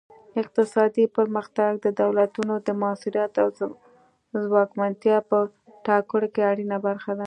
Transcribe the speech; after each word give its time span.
اقتصادي 0.41 1.05
پرمختګ 1.17 1.71
د 1.85 1.87
دولتونو 2.01 2.53
د 2.67 2.69
موثریت 2.81 3.33
او 3.43 3.47
ځواکمنتیا 4.43 5.17
په 5.29 5.37
ټاکلو 5.85 6.27
کې 6.33 6.41
اړینه 6.51 6.77
برخه 6.85 7.11
ده 7.17 7.19